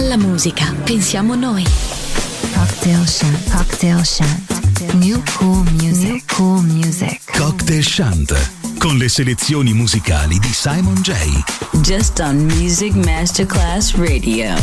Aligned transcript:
Alla 0.00 0.16
musica 0.16 0.74
pensiamo 0.82 1.34
noi. 1.34 1.62
Cocktail 2.54 3.06
Shant. 3.06 3.50
Cocktail 3.50 4.02
Shant. 4.02 4.94
New 4.94 5.22
cool 5.36 5.62
music. 5.72 6.08
New 6.08 6.20
cool 6.34 6.62
music. 6.62 7.20
Cocktail 7.36 7.84
Shant 7.84 8.50
con 8.78 8.96
le 8.96 9.10
selezioni 9.10 9.74
musicali 9.74 10.38
di 10.38 10.50
Simon 10.54 10.94
J. 11.02 11.12
Just 11.82 12.18
on 12.18 12.36
Music 12.46 12.94
Masterclass 12.94 13.92
Radio. 13.96 14.56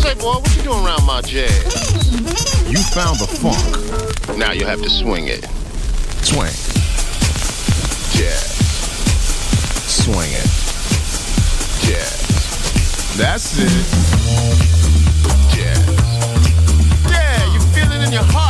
Say, 0.00 0.14
boy, 0.14 0.38
what 0.38 0.54
you 0.54 0.62
doing 0.62 0.86
around 0.86 1.04
my 1.04 1.20
jazz? 1.22 1.64
You 2.68 2.78
found 2.92 3.18
the 3.18 3.26
funk. 3.26 4.38
Now 4.38 4.52
you 4.52 4.66
have 4.66 4.80
to 4.80 4.88
swing 4.88 5.26
it. 5.26 5.48
Swing. 6.22 6.54
Jazz. 8.12 8.54
Swing 9.88 10.30
it. 10.30 10.49
That's 13.20 13.58
it. 13.58 13.68
Jazz. 15.54 15.78
Yeah, 17.10 17.52
you 17.52 17.60
feel 17.60 17.92
it 17.92 18.06
in 18.06 18.12
your 18.12 18.22
heart. 18.24 18.49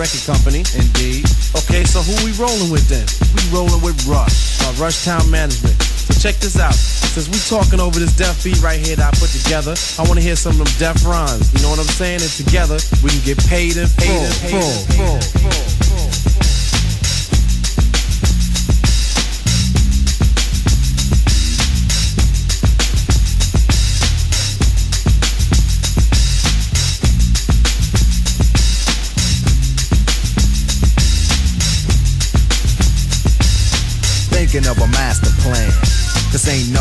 record 0.00 0.24
company. 0.24 0.64
Indeed. 0.72 1.28
Okay, 1.52 1.84
so 1.84 2.00
who 2.00 2.16
we 2.24 2.32
rolling 2.40 2.72
with 2.72 2.88
then? 2.88 3.04
We 3.36 3.44
rolling 3.52 3.84
with 3.84 4.00
Rush, 4.08 4.64
uh, 4.64 4.72
Rush 4.80 5.04
Town 5.04 5.28
Management. 5.30 5.76
So 5.76 6.16
check 6.16 6.40
this 6.40 6.58
out. 6.58 6.72
Since 6.72 7.28
we 7.28 7.36
talking 7.44 7.80
over 7.80 8.00
this 8.00 8.16
deaf 8.16 8.42
beat 8.42 8.62
right 8.62 8.80
here 8.80 8.96
that 8.96 9.12
I 9.12 9.18
put 9.20 9.28
together, 9.28 9.76
I 9.98 10.02
want 10.08 10.16
to 10.16 10.24
hear 10.24 10.36
some 10.36 10.56
of 10.56 10.64
them 10.64 10.72
deaf 10.80 11.04
rhymes. 11.04 11.52
You 11.52 11.60
know 11.60 11.70
what 11.70 11.80
I'm 11.80 11.92
saying? 12.00 12.24
And 12.24 12.32
together, 12.32 12.80
we 13.04 13.10
can 13.10 13.20
get 13.28 13.38
paid 13.44 13.76
in 13.76 13.86
full. 13.86 14.08
Paid 14.08 14.24
in 14.24 14.32
full. 14.48 14.72
full. 14.96 15.20
full. 15.20 15.50
full. 15.52 15.69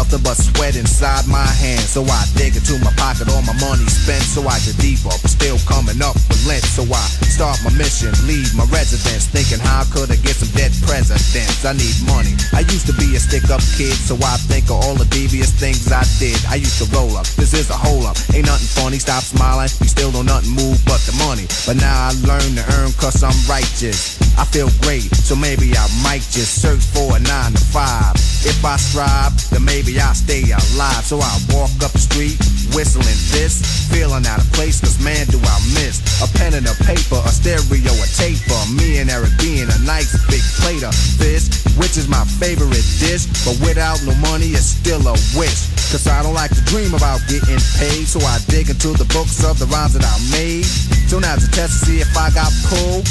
Nothing 0.10 0.24
but 0.24 0.38
sweat 0.38 0.76
inside 0.76 1.28
my 1.28 1.46
hands. 1.46 1.90
So 1.90 2.04
I 2.04 2.26
dig 2.36 2.56
into 2.56 2.74
my 2.84 2.92
pocket, 2.94 3.30
all 3.30 3.42
my 3.42 3.54
money 3.62 3.86
spent. 3.86 4.24
So 4.24 4.42
I 4.48 4.58
get 4.60 4.78
deeper, 4.78 5.12
still 5.28 5.58
coming 5.68 6.02
up 6.02 6.19
So 6.58 6.82
I 6.82 7.06
start 7.30 7.62
my 7.62 7.70
mission, 7.78 8.10
leave 8.26 8.58
my 8.58 8.66
residence. 8.74 9.30
Thinking 9.30 9.62
how 9.62 9.86
could 9.94 10.10
I 10.10 10.18
get 10.18 10.34
some 10.34 10.50
dead 10.58 10.74
presidents? 10.82 11.62
I 11.62 11.78
need 11.78 11.94
money. 12.10 12.34
I 12.58 12.66
used 12.66 12.90
to 12.90 12.96
be 12.98 13.14
a 13.14 13.22
stick 13.22 13.54
up 13.54 13.62
kid, 13.78 13.94
so 13.94 14.18
I 14.18 14.42
think 14.50 14.66
of 14.74 14.82
all 14.82 14.96
the 14.98 15.06
devious 15.14 15.54
things 15.54 15.86
I 15.94 16.02
did. 16.18 16.42
I 16.50 16.56
used 16.58 16.82
to 16.82 16.90
roll 16.90 17.14
up, 17.18 17.30
this 17.38 17.54
is 17.54 17.70
a 17.70 17.78
hole 17.78 18.02
up. 18.10 18.18
Ain't 18.34 18.50
nothing 18.50 18.66
funny, 18.66 18.98
stop 18.98 19.22
smiling. 19.22 19.70
You 19.78 19.86
still 19.86 20.10
don't 20.10 20.26
nothing 20.26 20.50
move 20.58 20.82
but 20.90 20.98
the 21.06 21.14
money. 21.22 21.46
But 21.70 21.78
now 21.78 22.10
I 22.10 22.18
learn 22.26 22.58
to 22.58 22.66
earn 22.82 22.98
cause 22.98 23.22
I'm 23.22 23.38
righteous. 23.46 24.18
I 24.34 24.46
feel 24.50 24.74
great, 24.82 25.06
so 25.14 25.38
maybe 25.38 25.78
I 25.78 25.86
might 26.02 26.26
just 26.34 26.66
search 26.66 26.82
for 26.82 27.14
a 27.14 27.20
nine 27.22 27.54
to 27.54 27.62
five. 27.70 28.18
If 28.42 28.66
I 28.66 28.78
strive, 28.82 29.38
then 29.54 29.66
maybe 29.66 30.02
I'll 30.02 30.18
stay 30.18 30.50
alive. 30.50 31.06
So 31.06 31.22
I 31.22 31.30
walk 31.54 31.70
up 31.86 31.94
the 31.94 32.02
street, 32.02 32.42
whistling 32.76 33.20
this, 33.32 33.62
feeling 33.90 34.26
out 34.26 34.42
of 34.42 34.50
place, 34.54 34.80
cause 34.82 34.98
man 35.04 35.26
do 35.28 35.40
I 35.40 35.58
miss 35.78 36.02
a 36.20 36.28
pen 36.38 36.54
and 36.54 36.68
a 36.68 36.76
paper, 36.84 37.20
a 37.24 37.32
stereo, 37.32 37.94
a 37.96 38.08
tape 38.20 38.40
for 38.44 38.60
me 38.76 39.00
and 39.00 39.10
Eric 39.10 39.32
being 39.40 39.68
a 39.72 39.80
nice 39.88 40.12
big 40.28 40.44
plate 40.60 40.84
of 40.84 40.94
fish, 40.94 41.48
which 41.80 41.96
is 41.96 42.08
my 42.08 42.24
favorite 42.40 42.84
dish. 43.00 43.26
But 43.48 43.56
without 43.64 44.04
no 44.04 44.14
money, 44.20 44.52
it's 44.52 44.76
still 44.76 45.00
a 45.08 45.16
wish. 45.40 45.72
Cause 45.92 46.08
I 46.08 46.22
don't 46.22 46.36
like 46.36 46.52
to 46.54 46.64
dream 46.68 46.94
about 46.94 47.24
getting 47.32 47.60
paid, 47.80 48.06
so 48.06 48.20
I 48.20 48.38
dig 48.52 48.70
into 48.70 48.92
the 48.94 49.08
books 49.16 49.44
of 49.44 49.58
the 49.60 49.66
rhymes 49.72 49.96
that 49.96 50.04
I 50.04 50.16
made. 50.32 50.66
So 51.08 51.20
now 51.20 51.36
to 51.36 51.48
test 51.52 51.80
to 51.80 51.86
see 51.88 51.98
if 52.04 52.12
I 52.18 52.30
got 52.36 52.52
pulled, 52.68 53.08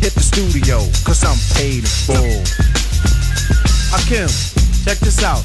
hit 0.00 0.16
the 0.16 0.24
studio, 0.24 0.80
cause 1.04 1.22
I'm 1.22 1.38
paid 1.54 1.84
in 1.84 1.92
full. 2.08 2.40
Hakim, 3.92 4.32
check 4.84 4.98
this 4.98 5.22
out. 5.22 5.44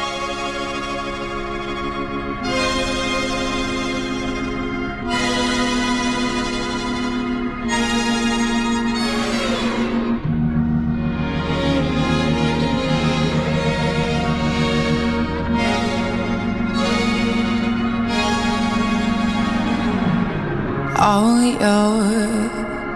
All 21.01 21.41
your 21.41 21.97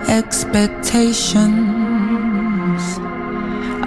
expectations 0.08 1.26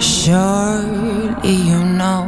Surely 0.00 1.56
you 1.70 1.84
know 2.00 2.24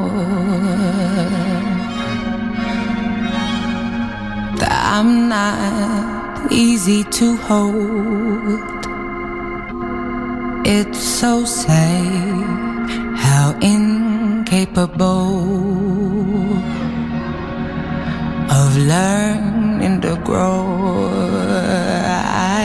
that 4.58 4.78
I'm 4.94 5.30
not 5.30 6.52
easy 6.52 7.02
to 7.18 7.36
hold. 7.48 8.60
It's 10.66 10.98
so 10.98 11.46
sad 11.46 12.65
how 13.46 13.54
incapable 13.60 15.30
of 18.60 18.70
learning 18.76 20.00
to 20.00 20.14
grow 20.24 20.62
I 22.58 22.62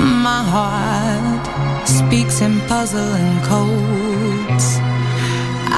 am. 0.00 0.22
My 0.28 0.42
heart 0.54 1.44
speaks 1.86 2.36
in 2.40 2.54
puzzling 2.70 3.38
codes. 3.52 4.66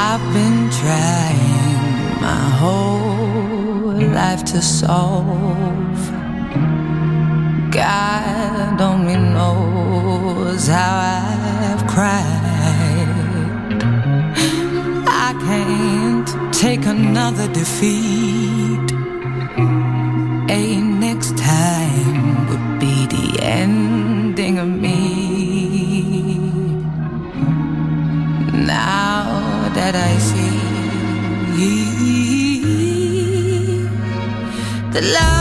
I've 0.08 0.26
been 0.38 0.60
trying 0.80 2.20
my 2.28 2.44
whole 2.62 3.98
life 4.20 4.42
to 4.52 4.62
solve. 4.62 6.00
God 7.72 8.80
only 8.80 9.16
knows 9.16 9.67
how 10.68 10.94
I've 11.18 11.86
cried. 11.86 13.08
I 15.06 15.28
can't 15.46 16.54
take 16.54 16.84
another 16.86 17.48
defeat. 17.52 18.92
A 20.50 20.80
next 20.80 21.36
time 21.36 22.46
would 22.48 22.80
be 22.80 23.06
the 23.06 23.38
ending 23.42 24.58
of 24.58 24.68
me. 24.68 24.98
Now 28.66 29.68
that 29.74 29.94
I 29.94 30.18
see 30.18 30.58
the 34.92 35.02
love. 35.12 35.37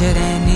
should 0.00 0.16
end 0.16 0.49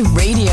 Radio. 0.00 0.47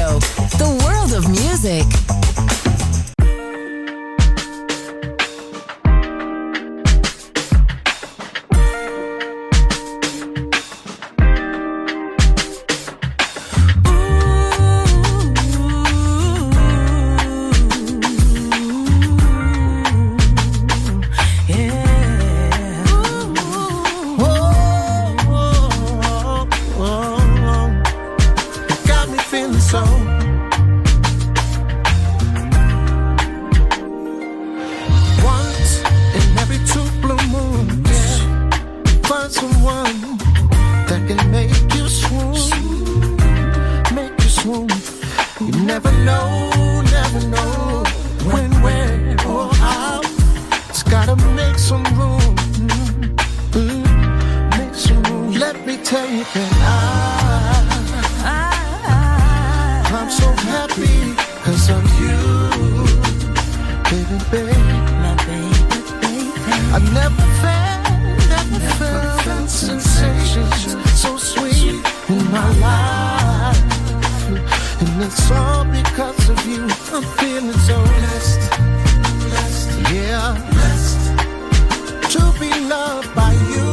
loved 82.70 83.14
by 83.16 83.34
you. 83.54 83.72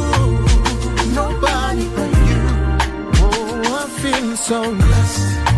Nobody 1.13 1.87
but 1.95 2.11
you. 2.29 2.43
Oh, 3.23 3.81
I 3.81 3.89
feel 4.01 4.35
so 4.35 4.75
blessed. 4.75 5.52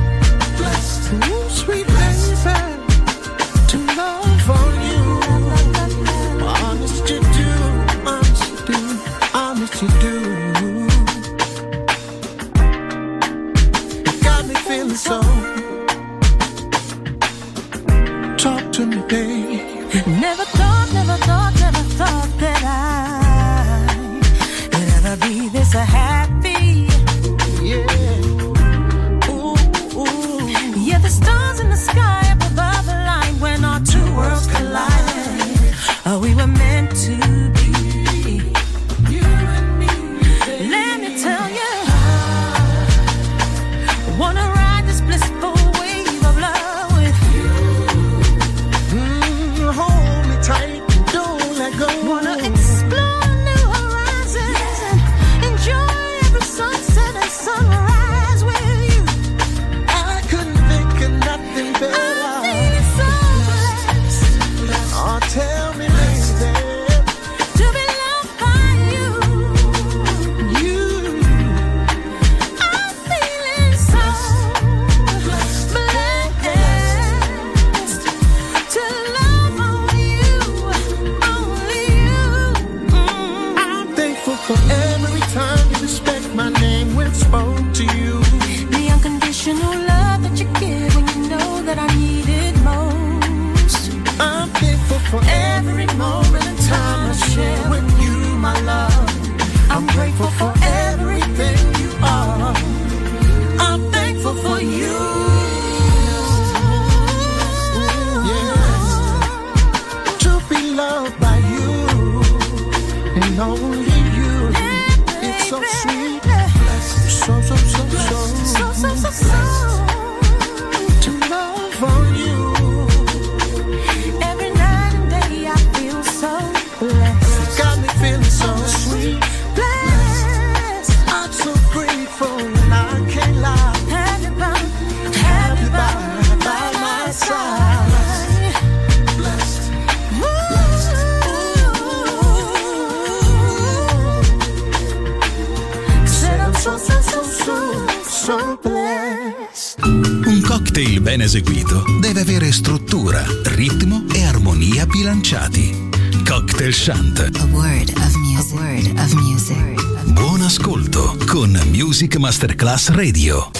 Radio. 162.75 163.54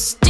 Still. 0.00 0.29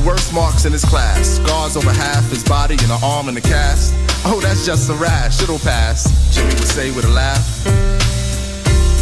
The 0.00 0.06
worst 0.06 0.32
marks 0.32 0.64
in 0.64 0.72
his 0.72 0.84
class. 0.84 1.38
Scars 1.38 1.76
over 1.76 1.92
half 1.92 2.28
his 2.30 2.44
body 2.44 2.74
and 2.74 2.90
an 2.90 2.98
arm 3.02 3.28
in 3.28 3.36
a 3.36 3.40
cast. 3.40 3.94
Oh, 4.24 4.40
that's 4.42 4.64
just 4.64 4.90
a 4.90 4.94
rash, 4.94 5.42
it'll 5.42 5.58
pass, 5.58 6.06
Jimmy 6.34 6.54
would 6.54 6.68
say 6.68 6.90
with 6.90 7.04
a 7.04 7.08
laugh. 7.08 7.64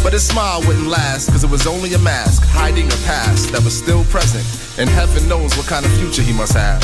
But 0.03 0.13
his 0.13 0.25
smile 0.27 0.61
wouldn't 0.65 0.87
last, 0.87 1.29
cause 1.29 1.43
it 1.43 1.49
was 1.49 1.67
only 1.67 1.93
a 1.93 1.99
mask 1.99 2.43
hiding 2.45 2.87
a 2.87 2.97
past 3.05 3.51
that 3.51 3.63
was 3.63 3.77
still 3.77 4.03
present. 4.05 4.45
And 4.79 4.89
heaven 4.89 5.27
knows 5.27 5.55
what 5.57 5.67
kind 5.67 5.85
of 5.85 5.91
future 5.99 6.21
he 6.21 6.33
must 6.33 6.53
have. 6.53 6.81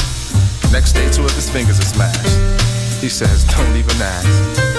Next 0.72 0.94
day, 0.94 1.10
two 1.12 1.24
of 1.24 1.32
his 1.32 1.50
fingers 1.50 1.80
are 1.80 1.90
smashed. 1.94 3.02
He 3.02 3.10
says, 3.10 3.46
Don't 3.46 3.76
even 3.76 4.02
ask. 4.02 4.73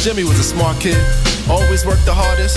Jimmy 0.00 0.24
was 0.24 0.40
a 0.40 0.42
smart 0.42 0.80
kid, 0.80 0.96
always 1.44 1.84
worked 1.84 2.06
the 2.06 2.14
hardest, 2.16 2.56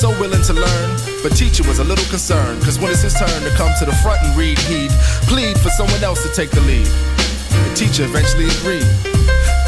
so 0.00 0.08
willing 0.16 0.40
to 0.48 0.54
learn. 0.56 0.88
But 1.22 1.36
teacher 1.36 1.60
was 1.68 1.78
a 1.78 1.84
little 1.84 2.08
concerned, 2.08 2.64
cause 2.64 2.80
when 2.80 2.88
it's 2.88 3.04
his 3.04 3.12
turn 3.12 3.28
to 3.28 3.52
come 3.52 3.68
to 3.80 3.84
the 3.84 3.92
front 4.00 4.24
and 4.24 4.32
read, 4.32 4.56
he'd 4.64 4.88
plead 5.28 5.60
for 5.60 5.68
someone 5.68 6.00
else 6.00 6.24
to 6.24 6.32
take 6.32 6.48
the 6.48 6.64
lead. 6.64 6.88
The 6.88 7.72
teacher 7.76 8.08
eventually 8.08 8.48
agreed. 8.48 8.88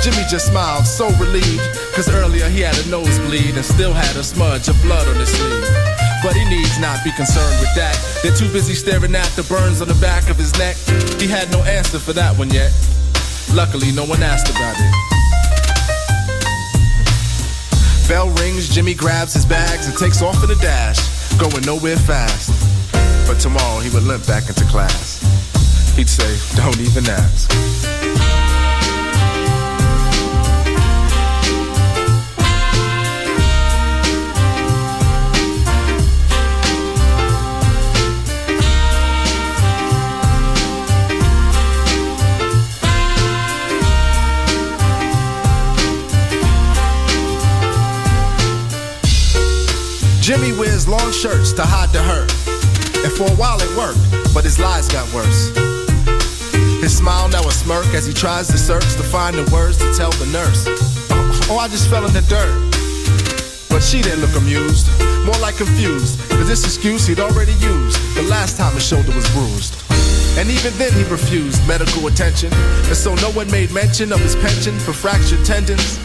Jimmy 0.00 0.24
just 0.24 0.48
smiled, 0.48 0.88
so 0.88 1.12
relieved, 1.20 1.60
cause 1.92 2.08
earlier 2.08 2.48
he 2.48 2.64
had 2.64 2.80
a 2.80 2.88
nosebleed 2.88 3.60
and 3.60 3.64
still 3.64 3.92
had 3.92 4.16
a 4.16 4.24
smudge 4.24 4.72
of 4.72 4.80
blood 4.80 5.04
on 5.04 5.20
his 5.20 5.28
sleeve. 5.28 5.68
But 6.24 6.32
he 6.32 6.48
needs 6.48 6.80
not 6.80 7.04
be 7.04 7.12
concerned 7.12 7.60
with 7.60 7.76
that. 7.76 7.92
They're 8.24 8.32
too 8.32 8.48
busy 8.56 8.72
staring 8.72 9.12
at 9.12 9.28
the 9.36 9.44
burns 9.52 9.84
on 9.84 9.88
the 9.88 10.00
back 10.00 10.32
of 10.32 10.40
his 10.40 10.56
neck. 10.56 10.80
He 11.20 11.28
had 11.28 11.52
no 11.52 11.60
answer 11.68 12.00
for 12.00 12.16
that 12.16 12.32
one 12.40 12.48
yet. 12.48 12.72
Luckily, 13.52 13.92
no 13.92 14.08
one 14.08 14.24
asked 14.24 14.48
about 14.48 14.80
it. 14.80 15.11
Bell 18.12 18.28
rings, 18.28 18.68
Jimmy 18.68 18.92
grabs 18.92 19.32
his 19.32 19.46
bags 19.46 19.86
and 19.86 19.96
takes 19.96 20.20
off 20.20 20.44
in 20.44 20.50
a 20.50 20.54
dash, 20.56 21.00
going 21.38 21.64
nowhere 21.64 21.96
fast. 21.96 22.50
But 23.26 23.40
tomorrow 23.40 23.80
he 23.80 23.88
would 23.88 24.02
limp 24.02 24.26
back 24.26 24.50
into 24.50 24.66
class. 24.66 25.18
He'd 25.96 26.10
say, 26.10 26.36
Don't 26.54 26.78
even 26.78 27.08
ask. 27.08 28.41
Jimmy 50.32 50.56
wears 50.56 50.88
long 50.88 51.12
shirts 51.12 51.52
to 51.52 51.60
hide 51.60 51.92
the 51.92 52.00
hurt. 52.00 52.32
And 53.04 53.12
for 53.12 53.28
a 53.28 53.36
while 53.36 53.60
it 53.60 53.68
worked, 53.76 54.00
but 54.32 54.44
his 54.44 54.58
lies 54.58 54.88
got 54.88 55.04
worse. 55.12 55.52
His 56.80 56.96
smile 56.96 57.28
now 57.28 57.44
a 57.44 57.52
smirk 57.52 57.84
as 57.92 58.06
he 58.06 58.14
tries 58.14 58.48
to 58.48 58.56
search 58.56 58.96
to 58.96 59.04
find 59.04 59.36
the 59.36 59.44
words 59.52 59.76
to 59.76 59.92
tell 59.92 60.10
the 60.12 60.24
nurse. 60.32 60.64
Oh, 61.52 61.58
I 61.60 61.68
just 61.68 61.90
fell 61.90 62.06
in 62.06 62.14
the 62.14 62.24
dirt. 62.32 62.48
But 63.68 63.82
she 63.82 64.00
didn't 64.00 64.22
look 64.24 64.34
amused, 64.34 64.88
more 65.28 65.36
like 65.44 65.56
confused. 65.60 66.18
Cause 66.30 66.48
this 66.48 66.64
excuse 66.64 67.06
he'd 67.06 67.20
already 67.20 67.52
used 67.60 68.00
the 68.16 68.24
last 68.32 68.56
time 68.56 68.72
his 68.72 68.88
shoulder 68.88 69.12
was 69.12 69.28
bruised. 69.36 69.76
And 70.40 70.48
even 70.48 70.72
then 70.80 70.94
he 70.96 71.04
refused 71.12 71.60
medical 71.68 72.06
attention. 72.06 72.48
And 72.88 72.96
so 72.96 73.14
no 73.16 73.28
one 73.36 73.50
made 73.50 73.70
mention 73.70 74.14
of 74.14 74.20
his 74.20 74.34
pension 74.36 74.78
for 74.78 74.94
fractured 74.94 75.44
tendons. 75.44 76.00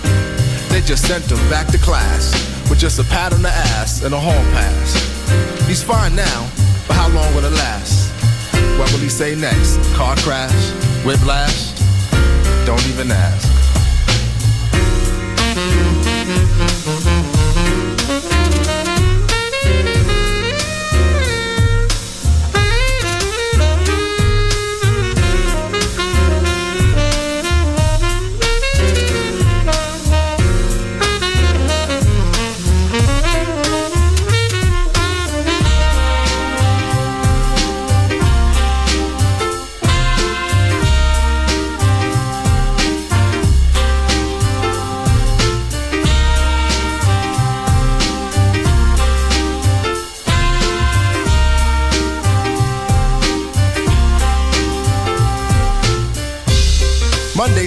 They 0.68 0.82
just 0.84 1.08
sent 1.08 1.32
him 1.32 1.40
back 1.48 1.68
to 1.68 1.78
class 1.78 2.57
with 2.70 2.80
just 2.80 3.00
a 3.00 3.04
pat 3.04 3.34
on 3.34 3.42
the 3.42 3.50
ass 3.50 4.04
and 4.04 4.14
a 4.14 4.20
hall 4.20 4.44
pass. 4.54 5.68
He's 5.68 5.84
fine 5.84 6.16
now, 6.16 6.50
but 6.88 6.96
how 6.96 7.10
long 7.10 7.34
will 7.36 7.46
it 7.46 7.54
last? 7.54 8.12
What 8.80 8.92
will 8.92 9.00
he 9.00 9.10
say 9.10 9.36
next? 9.36 9.78
Car 9.96 10.16
crash? 10.18 10.72
Whiplash? 11.06 11.74
Don't 12.66 12.86
even 12.90 13.12
ask. 13.12 13.48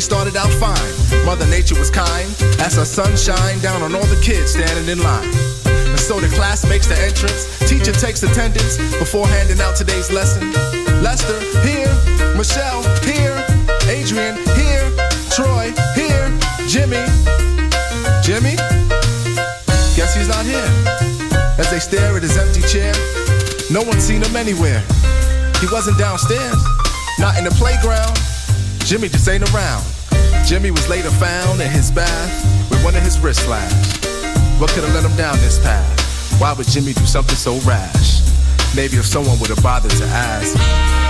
Started 0.01 0.35
out 0.35 0.51
fine. 0.55 1.25
Mother 1.25 1.47
Nature 1.47 1.79
was 1.79 1.91
kind 1.91 2.27
as 2.59 2.75
her 2.75 2.85
sun 2.85 3.17
shined 3.17 3.63
down 3.63 3.83
on 3.83 3.95
all 3.95 4.05
the 4.07 4.21
kids 4.21 4.53
standing 4.53 4.89
in 4.89 4.99
line. 5.05 5.29
And 5.65 6.01
so 6.01 6.19
the 6.19 6.27
class 6.35 6.67
makes 6.67 6.89
the 6.89 6.99
entrance. 6.99 7.47
Teacher 7.69 7.93
takes 7.93 8.23
attendance 8.25 8.77
before 8.99 9.29
handing 9.29 9.61
out 9.61 9.77
today's 9.77 10.11
lesson. 10.11 10.51
Lester, 11.01 11.39
here. 11.63 11.93
Michelle, 12.35 12.83
here. 13.07 13.39
Adrian, 13.87 14.35
here. 14.59 14.89
Troy, 15.31 15.71
here. 15.95 16.27
Jimmy. 16.67 17.05
Jimmy? 18.25 18.57
Guess 19.95 20.17
he's 20.17 20.29
not 20.29 20.45
here. 20.45 20.71
As 21.61 21.71
they 21.71 21.79
stare 21.79 22.17
at 22.17 22.23
his 22.23 22.37
empty 22.37 22.63
chair, 22.67 22.93
no 23.71 23.83
one's 23.87 24.03
seen 24.03 24.23
him 24.25 24.35
anywhere. 24.35 24.83
He 25.61 25.69
wasn't 25.71 25.99
downstairs, 25.99 26.59
not 27.21 27.39
in 27.39 27.45
the 27.45 27.55
playground. 27.61 28.19
Jimmy 28.91 29.09
just 29.09 29.29
ain't 29.29 29.49
around. 29.55 29.85
Jimmy 30.45 30.73
was 30.73 30.89
later 30.89 31.11
found 31.11 31.61
in 31.61 31.71
his 31.71 31.93
bath 31.93 32.69
with 32.69 32.83
one 32.83 32.97
of 32.97 33.05
his 33.05 33.21
wrists 33.21 33.45
slashed. 33.45 34.05
What 34.61 34.69
could 34.71 34.83
have 34.83 34.93
led 34.93 35.09
him 35.09 35.17
down 35.17 35.37
this 35.37 35.61
path? 35.61 36.41
Why 36.41 36.53
would 36.55 36.67
Jimmy 36.67 36.95
do 36.95 37.07
something 37.07 37.37
so 37.37 37.59
rash? 37.61 38.21
Maybe 38.75 38.97
if 38.97 39.07
someone 39.07 39.39
would 39.39 39.51
have 39.51 39.63
bothered 39.63 39.93
to 39.93 40.05
ask. 40.07 41.10